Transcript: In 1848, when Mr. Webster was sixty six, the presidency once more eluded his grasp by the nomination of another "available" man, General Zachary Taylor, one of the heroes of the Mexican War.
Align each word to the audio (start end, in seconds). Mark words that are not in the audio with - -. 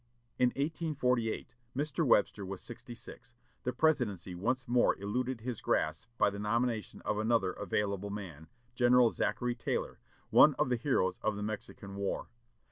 In 0.39 0.47
1848, 0.55 1.53
when 1.73 1.85
Mr. 1.85 2.03
Webster 2.03 2.43
was 2.43 2.59
sixty 2.59 2.95
six, 2.95 3.35
the 3.63 3.71
presidency 3.71 4.33
once 4.33 4.67
more 4.67 4.97
eluded 4.99 5.41
his 5.41 5.61
grasp 5.61 6.07
by 6.17 6.31
the 6.31 6.39
nomination 6.39 7.03
of 7.03 7.19
another 7.19 7.53
"available" 7.53 8.09
man, 8.09 8.47
General 8.73 9.11
Zachary 9.11 9.53
Taylor, 9.53 9.99
one 10.31 10.55
of 10.55 10.69
the 10.69 10.75
heroes 10.77 11.19
of 11.21 11.35
the 11.35 11.43
Mexican 11.43 11.95
War. 11.97 12.29